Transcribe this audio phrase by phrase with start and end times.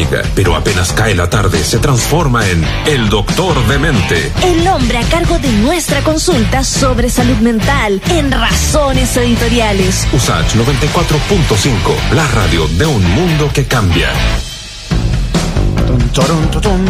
[0.00, 4.32] Zúñiga, pero apenas cae la tarde se transforma en el doctor de mente.
[4.42, 10.06] El hombre a cargo de nuestra consulta sobre salud mental en Razones Editoriales.
[10.12, 14.10] USACH 94.5, la radio de un mundo que cambia.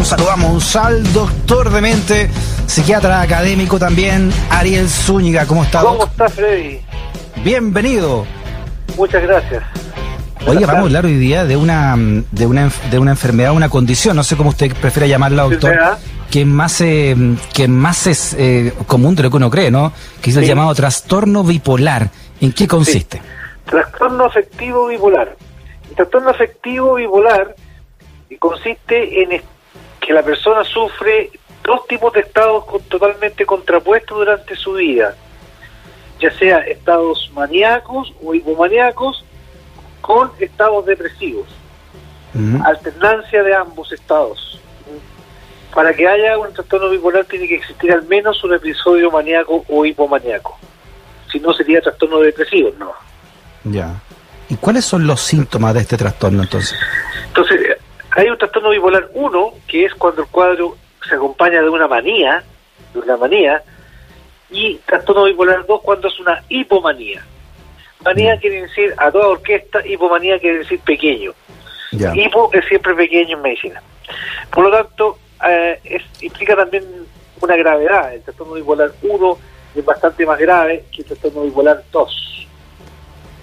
[0.05, 2.31] Saludamos al doctor de mente,
[2.67, 5.47] psiquiatra académico también, Ariel Zúñiga.
[5.47, 5.81] ¿Cómo está?
[5.83, 6.81] ¿Cómo está, Freddy?
[7.43, 8.25] Bienvenido.
[8.97, 9.80] Muchas gracias.
[10.47, 14.17] Oye, vamos a hablar hoy día de una, de una, de una enfermedad, una condición,
[14.17, 15.77] no sé cómo usted prefiere llamarla, doctor,
[16.31, 17.15] que más, eh,
[17.55, 19.93] que más es eh, común de lo que uno cree, ¿no?
[20.23, 22.09] Que es el llamado trastorno bipolar.
[22.41, 23.21] ¿En qué consiste?
[23.67, 25.37] Trastorno afectivo bipolar.
[25.91, 27.55] El trastorno afectivo bipolar
[28.39, 29.43] consiste en
[30.01, 31.31] que la persona sufre
[31.63, 35.15] dos tipos de estados totalmente contrapuestos durante su vida,
[36.19, 39.25] ya sea estados maníacos o hipomaníacos
[40.11, 41.47] con estados depresivos,
[42.65, 44.61] alternancia de ambos estados.
[45.73, 49.87] Para que haya un trastorno bipolar tiene que existir al menos un episodio maníaco o
[49.87, 50.59] hipomaníaco.
[51.31, 52.93] Si no sería trastorno depresivo, no.
[53.63, 54.03] Ya.
[54.49, 56.77] ¿Y cuáles son los síntomas de este trastorno entonces?
[57.29, 57.79] Entonces,
[58.11, 60.77] hay un trastorno bipolar 1, que es cuando el cuadro
[61.09, 62.43] se acompaña de una manía,
[62.93, 63.63] de una manía,
[64.51, 67.25] y trastorno bipolar 2 cuando es una hipomanía.
[68.05, 71.33] Manía quiere decir a toda orquesta, hipomanía quiere decir pequeño.
[71.93, 73.83] Hipo es siempre pequeño en medicina.
[74.51, 76.85] Por lo tanto, eh, implica también
[77.41, 78.15] una gravedad.
[78.15, 79.39] El trastorno bipolar 1
[79.75, 82.47] es bastante más grave que el trastorno bipolar 2.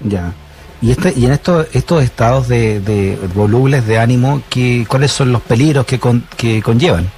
[0.01, 0.33] Ya.
[0.81, 5.31] Y, este, y en estos, estos estados de, de volubles de ánimo, ¿qué, ¿cuáles son
[5.31, 5.99] los peligros que,
[6.37, 7.09] que conllevan?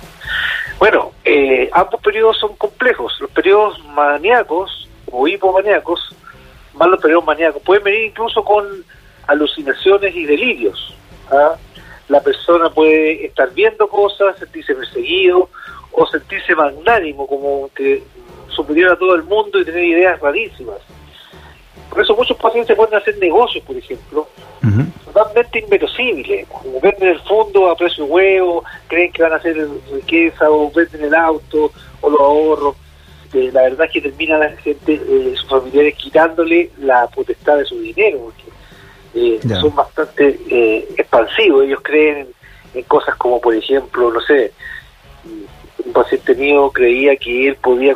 [0.79, 3.13] Bueno, eh, ambos periodos son complejos.
[3.19, 6.15] Los periodos maníacos o hipomaníacos,
[6.79, 8.65] más los periodos maníacos, pueden venir incluso con
[9.27, 10.95] alucinaciones y delirios.
[11.29, 11.55] ¿ah?
[12.07, 15.49] La persona puede estar viendo cosas, sentirse perseguido
[15.91, 18.01] o sentirse magnánimo, como que
[18.47, 20.77] superior a todo el mundo y tener ideas rarísimas.
[21.89, 24.27] Por eso muchos pacientes pueden hacer negocios, por ejemplo,
[25.05, 30.49] totalmente inverosímiles, como venden el fondo a precio huevo, creen que van a hacer riqueza
[30.49, 32.75] o venden el auto o los ahorros.
[33.33, 37.65] Eh, la verdad es que termina la gente, eh, sus familiares quitándole la potestad de
[37.65, 38.49] su dinero, porque
[39.13, 42.27] eh, son bastante eh, expansivos, ellos creen
[42.73, 44.51] en, cosas como, por ejemplo, no sé,
[45.83, 47.93] un paciente mío creía que él podía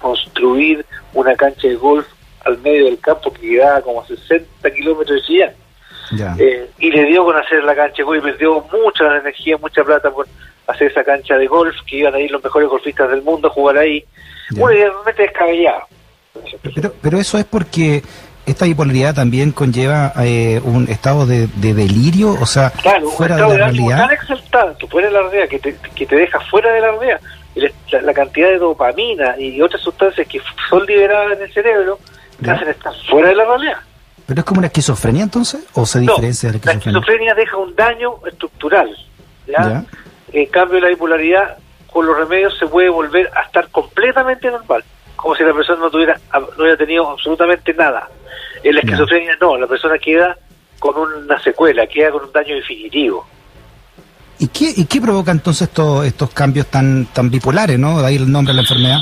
[0.00, 2.06] construir una cancha de golf
[2.44, 5.52] al medio del campo que quedaba como a 60 kilómetros de Chillán.
[6.38, 9.82] Eh, y le dio con hacer la cancha de golf y perdió mucha energía, mucha
[9.82, 10.26] plata por
[10.66, 13.50] hacer esa cancha de golf, que iban a ir los mejores golfistas del mundo a
[13.50, 14.04] jugar ahí.
[14.54, 15.86] Realmente descabellada.
[16.74, 18.02] Pero, pero eso es porque
[18.46, 22.70] esta bipolaridad también conlleva eh, un estado de, delirio, o sea,
[23.16, 23.98] fuera de la realidad.
[23.98, 27.20] tan exaltante, fuera de la realidad, que te, que te deja fuera de la realidad.
[27.90, 30.40] La, cantidad de dopamina y otras sustancias que
[30.70, 31.98] son liberadas en el cerebro
[32.48, 33.78] hacen estar fuera de la realidad.
[34.26, 35.62] ¿Pero es como una esquizofrenia entonces?
[35.74, 36.92] ¿O se diferencia de la esquizofrenia?
[36.92, 38.96] La esquizofrenia deja un daño estructural.
[39.46, 39.84] ¿ya?
[40.32, 41.58] En cambio, la bipolaridad
[41.92, 44.82] con los remedios se puede volver a estar completamente normal.
[45.16, 48.08] Como si la persona no tuviera no hubiera tenido absolutamente nada.
[48.62, 50.36] En la esquizofrenia no, la persona queda
[50.78, 53.26] con una secuela, queda con un daño definitivo.
[54.38, 58.00] ¿Y qué, y qué provoca entonces estos, estos cambios tan, tan bipolares, no?
[58.00, 58.98] De ahí el nombre de la enfermedad.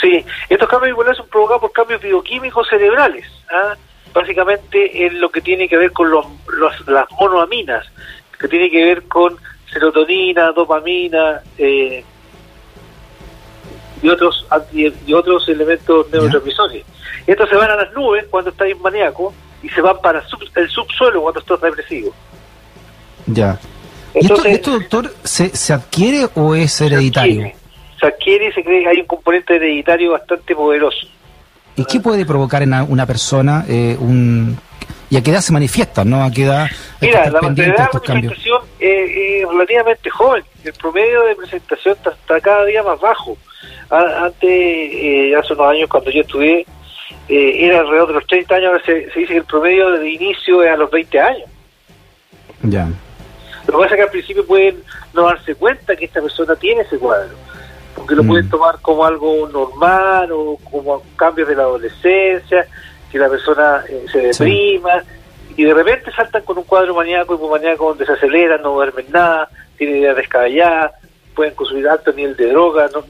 [0.00, 3.26] Sí, estos cambios bipolares son provocados por cambios bioquímicos cerebrales.
[3.50, 3.74] ¿ah?
[4.12, 6.26] Básicamente es lo que tiene que ver con los,
[6.86, 7.84] las monoaminas,
[8.38, 9.36] que tiene que ver con
[9.72, 12.04] serotonina, dopamina eh,
[14.04, 16.84] y otros y otros elementos neurotransmisores.
[17.26, 19.32] Estos se van a las nubes cuando estáis maníaco
[19.62, 20.22] y se van para
[20.56, 22.12] el subsuelo cuando estás depresivo.
[23.26, 23.58] Ya.
[24.12, 27.50] esto, esto, doctor, se, se adquiere o es hereditario?
[27.98, 31.06] se adquiere y se cree que hay un componente hereditario bastante poderoso.
[31.76, 34.58] ¿Y qué puede provocar en una persona eh, un...
[35.08, 36.24] ¿Y a qué edad se manifiesta, no?
[36.24, 36.68] ¿A qué edad
[37.00, 40.44] Mira, la edad de manifestación es relativamente joven.
[40.64, 43.36] El promedio de presentación está, cada día más bajo.
[43.94, 46.66] Antes, eh, hace unos años, cuando yo estudié,
[47.28, 50.62] eh, era alrededor de los 30 años, ahora se, dice que el promedio de inicio
[50.62, 51.48] es a los 20 años.
[52.62, 52.88] Ya.
[53.66, 54.82] Lo que pasa es que al principio pueden
[55.12, 57.34] no darse cuenta que esta persona tiene ese cuadro
[57.94, 58.28] porque lo mm.
[58.28, 62.66] pueden tomar como algo normal o como cambios de la adolescencia,
[63.10, 65.02] que la persona eh, se deprima,
[65.56, 69.48] y de repente saltan con un cuadro maníaco, hipomaníaco, donde se aceleran, no duermen nada,
[69.78, 70.92] tienen ideas descabelladas,
[71.34, 73.04] pueden consumir alto nivel de droga, no,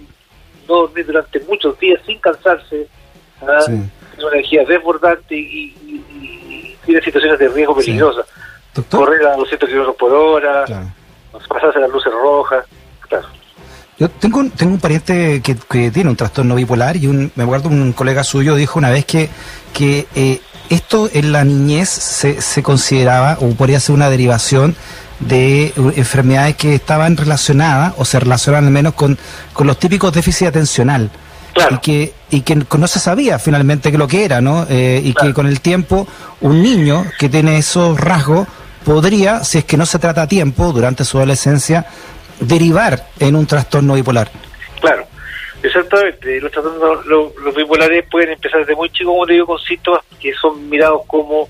[0.68, 2.86] no dormir durante muchos días sin cansarse,
[3.42, 3.64] ¿ah?
[3.68, 8.26] una energía desbordante y, y, tiene situaciones de riesgo peligrosas.
[8.90, 10.64] Correr a 200 kilómetros por hora.
[11.48, 12.66] pasarse las luces rojas,
[13.08, 13.28] claro.
[13.98, 17.44] Yo tengo un, tengo un pariente que, que tiene un trastorno bipolar y un, me
[17.44, 19.30] acuerdo un colega suyo dijo una vez que,
[19.72, 20.40] que eh,
[20.70, 24.74] esto en la niñez se, se consideraba o podría ser una derivación
[25.20, 29.18] de enfermedades que estaban relacionadas o se relacionan al menos con,
[29.52, 31.10] con los típicos déficits atencional.
[31.70, 34.66] Y que, y que no se sabía finalmente que lo que era, ¿no?
[34.68, 36.06] Eh, y que con el tiempo
[36.40, 38.48] un niño que tiene esos rasgos
[38.84, 41.86] podría, si es que no se trata a tiempo, durante su adolescencia,
[42.40, 44.32] derivar en un trastorno bipolar.
[44.80, 45.06] Claro,
[45.66, 46.40] exactamente.
[46.40, 50.32] Los trastornos los, bipolares pueden empezar desde muy chicos, como te digo, con síntomas que
[50.34, 51.48] son mirados como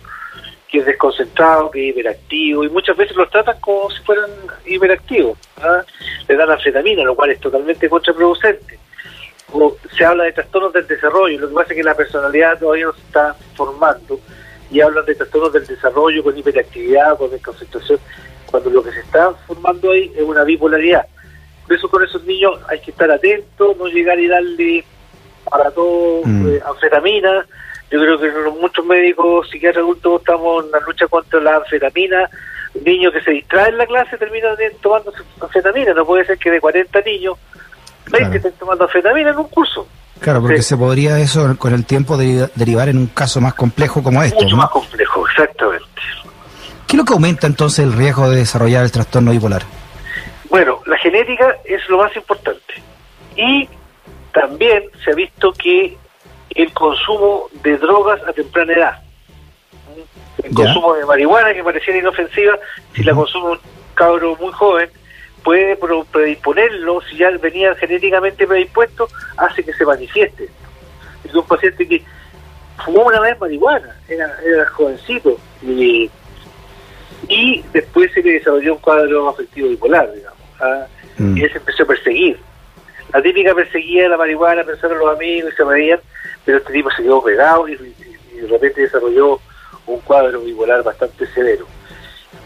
[0.68, 4.30] que es desconcentrado, que es hiperactivo, y muchas veces los tratan como si fueran
[4.66, 5.38] hiperactivos.
[5.62, 5.84] ¿ah?
[6.28, 8.78] Le dan anfetamina, lo cual es totalmente contraproducente.
[9.52, 12.86] O se habla de trastornos del desarrollo, lo que pasa es que la personalidad todavía
[12.86, 14.18] no se está formando,
[14.70, 18.00] y hablan de trastornos del desarrollo con hiperactividad, con desconcentración,
[18.46, 21.06] cuando lo que se está formando ahí es una bipolaridad.
[21.66, 24.84] Por eso con esos niños hay que estar atentos, no llegar y darle
[25.50, 26.46] para todo mm.
[26.48, 27.46] eh, anfetamina,
[27.94, 32.28] yo creo que muchos médicos, psiquiatras adultos, estamos en la lucha contra la anfetamina.
[32.84, 35.94] Niños que se distraen en la clase terminan tomando anfetamina.
[35.94, 37.38] No puede ser que de 40 niños,
[38.10, 39.86] 20 estén tomando anfetamina en un curso.
[40.18, 44.22] Claro, porque se podría eso con el tiempo derivar en un caso más complejo como
[44.24, 44.42] este.
[44.42, 45.84] Mucho más complejo, exactamente.
[46.88, 49.62] ¿Qué es lo que aumenta entonces el riesgo de desarrollar el trastorno bipolar?
[50.86, 52.74] La genética es lo más importante.
[53.36, 53.68] Y
[54.32, 55.96] también se ha visto que
[56.54, 59.02] el consumo de drogas a temprana edad.
[60.42, 62.58] El consumo de marihuana, que pareciera inofensiva,
[62.94, 63.60] si la consume un
[63.94, 64.90] cabro muy joven,
[65.42, 65.76] puede
[66.10, 70.48] predisponerlo, si ya venía genéticamente predispuesto, hace que se manifieste.
[71.24, 72.02] Es un paciente que
[72.84, 76.10] fumó una vez marihuana, era, era jovencito, y,
[77.28, 80.33] y después se le desarrolló un cuadro afectivo bipolar, digamos.
[80.60, 80.86] ¿Ah?
[81.18, 81.36] Mm.
[81.36, 82.38] Y él se empezó a perseguir.
[83.12, 86.00] La típica perseguía la marihuana, pensaron los amigos y se veían
[86.44, 89.40] pero este tipo se quedó pegado y, de repente desarrolló
[89.86, 91.66] un cuadro bipolar bastante severo.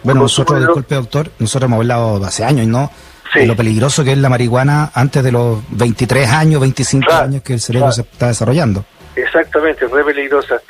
[0.02, 2.90] Bueno, nosotros, disculpe doctor, nosotros hemos hablado hace años, ¿no?
[3.34, 7.54] De lo peligroso que es la marihuana antes de los 23 años, 25 años que
[7.54, 8.84] el cerebro se está desarrollando.
[9.16, 10.61] Exactamente, es re peligrosa,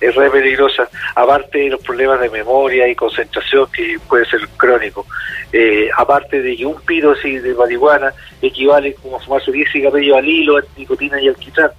[0.00, 5.06] es re peligrosa, aparte de los problemas de memoria y concentración que puede ser crónico,
[5.52, 8.12] eh, aparte de que un piro de marihuana
[8.42, 11.70] equivale como a fumarse 10 cigarrillos al hilo, nicotina y alquitrán,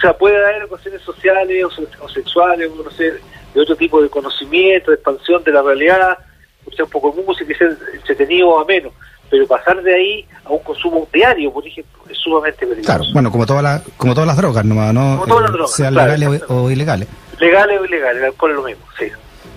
[0.00, 1.62] sea, puede haber cuestiones sociales
[2.00, 3.12] o, sexuales, o no sé,
[3.52, 6.16] de otro tipo de conocimiento, de expansión de la realidad,
[6.64, 8.90] o sea, un poco de música, que sea entretenido o ameno.
[9.28, 12.86] Pero pasar de ahí a un consumo diario, por ejemplo, es sumamente peligroso.
[12.86, 14.74] Claro, bueno, como, todas las como todas las drogas, ¿no?
[14.74, 17.08] Como todas las eh, drogas, sean legales o, ilegales.
[17.40, 19.06] Legales o ilegales, el alcohol es lo mismo, sí.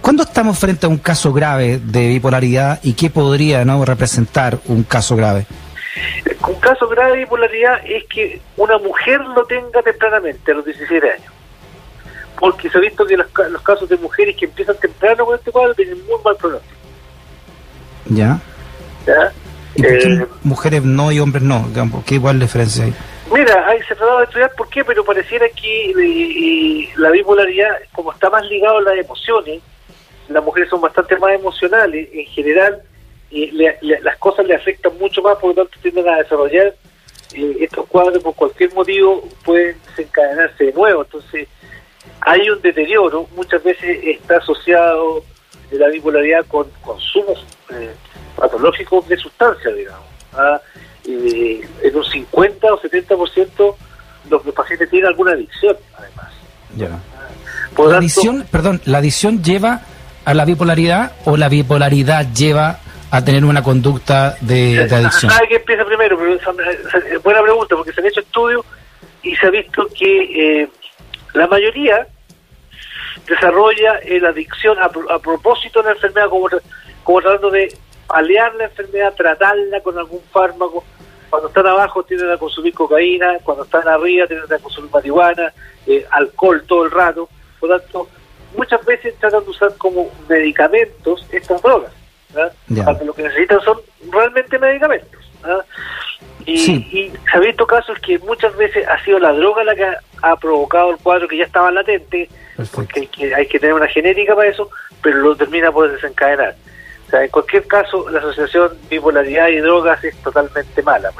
[0.02, 4.84] ¿Cuándo estamos frente a un caso grave de bipolaridad y qué podría no representar un
[4.84, 5.46] caso grave?
[6.48, 11.10] Un caso grave de bipolaridad es que una mujer lo tenga tempranamente, a los 17
[11.10, 11.34] años.
[12.40, 13.28] Porque se ha visto que los,
[13.62, 16.76] casos de mujeres que empiezan temprano con este cuadro tienen muy mal pronóstico.
[18.08, 18.40] ¿Ya?
[19.06, 19.32] ¿Ya?
[19.76, 21.70] ¿Y por qué eh, mujeres no y hombres no?
[22.06, 22.94] ¿Qué igual diferencia hay?
[23.34, 28.12] Mira, hay, se trataba de estudiar por qué, pero pareciera que eh, la bipolaridad, como
[28.12, 29.62] está más ligado a las emociones,
[30.30, 32.84] las mujeres son bastante más emocionales en general,
[33.32, 33.50] y
[33.82, 36.76] las cosas le afectan mucho más, por lo tanto tienden a desarrollar
[37.34, 41.02] eh, estos cuadros por cualquier motivo pueden desencadenarse de nuevo.
[41.02, 41.48] Entonces
[42.22, 45.24] hay un deterioro, muchas veces está asociado
[45.72, 47.96] la bipolaridad con consumos eh,
[48.36, 50.06] patológicos de sustancias, digamos.
[50.34, 50.62] ¿ah?
[51.06, 53.76] En un 50 o 70%
[54.30, 56.34] los, los pacientes tienen alguna adicción, además.
[56.76, 57.00] Ya.
[57.78, 59.82] la adicción, perdón, ¿la adicción lleva
[60.26, 62.80] a la bipolaridad o la bipolaridad lleva
[63.12, 65.32] a tener una conducta de, adicción?
[65.32, 66.18] ¿Sabe que empieza primero?
[66.18, 68.66] Pero buena pregunta, porque se han hecho estudios
[69.22, 70.70] y se ha visto que eh,
[71.34, 72.08] la mayoría
[73.28, 76.48] desarrolla la adicción a, propósito de la enfermedad, como,
[77.04, 77.76] como tratando de
[78.08, 80.84] paliar la enfermedad, tratarla con algún fármaco.
[81.34, 85.52] Cuando están abajo tienden a consumir cocaína, cuando están arriba tienden a consumir marihuana,
[85.88, 87.28] eh, alcohol todo el rato.
[87.60, 88.08] Por lo tanto,
[88.56, 91.92] muchas veces tratan de usar como medicamentos estas drogas.
[92.38, 92.52] ¿ah?
[93.04, 93.80] lo que necesitan son
[94.12, 95.28] realmente medicamentos.
[95.44, 95.64] ¿ah?
[96.46, 100.36] Y, se ha visto casos que muchas veces ha sido la droga la que ha,
[100.36, 102.30] provocado el cuadro que ya estaba latente,
[102.76, 104.70] porque hay que, hay que tener una genética para eso,
[105.02, 106.54] pero lo termina por desencadenar.
[107.14, 111.12] O sea, en cualquier caso, la asociación bipolaridad y drogas es totalmente mala.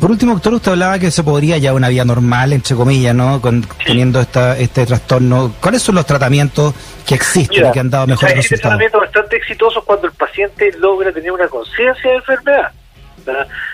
[0.00, 3.42] Por último, doctor, usted hablaba que se podría ya una vida normal, entre comillas, ¿no?
[3.42, 5.52] Con, Teniendo esta, este trastorno.
[5.60, 6.72] ¿Cuáles son los tratamientos
[7.06, 8.62] que existen y que han dado mejores hay resultados.
[8.62, 12.72] tratamientos bastante exitosos cuando el paciente logra tener una conciencia de enfermedad,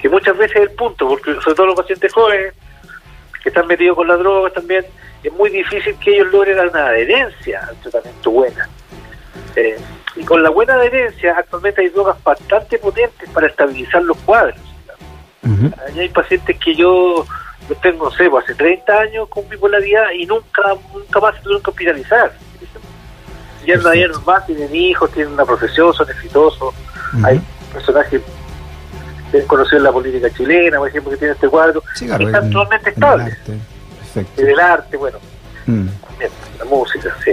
[0.00, 2.54] que muchas veces es el punto, porque sobre todo los pacientes jóvenes
[3.40, 4.84] que están metidos con la droga también,
[5.22, 8.68] es muy difícil que ellos logren una adherencia al tratamiento buena.
[9.54, 9.76] Eh,
[10.16, 14.58] y con la buena adherencia, actualmente hay drogas bastante potentes para estabilizar los cuadros.
[15.96, 17.26] Hay pacientes que yo,
[17.82, 21.62] tengo, no sé, pues, hace 30 años con bipolaridad y nunca nunca más se tuvieron
[21.62, 22.32] que hospitalizar.
[23.66, 26.74] Ya no hay más, tienen hijos, tienen una profesión, son exitosos.
[27.24, 27.40] Hay
[27.72, 28.20] personajes
[29.46, 33.36] conocidos en la política chilena, por ejemplo, que tienen este cuadro, y están totalmente estables.
[34.14, 35.18] En el arte, bueno,
[35.66, 35.86] mm.
[36.58, 37.32] la música, sí.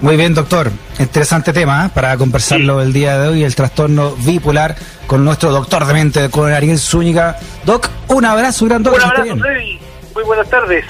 [0.00, 0.70] Muy bien, doctor.
[0.98, 1.90] Interesante tema ¿eh?
[1.92, 4.74] para conversarlo el día de hoy, el trastorno bipolar
[5.06, 7.38] con nuestro doctor de mente, con Ariel Zúñiga.
[7.64, 9.78] Doc, un abrazo, gran Un abrazo, Freddy.
[10.14, 10.84] Muy buenas tardes.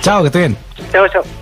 [0.00, 0.56] Chao, que esté bien.
[0.92, 1.41] Chao, chao.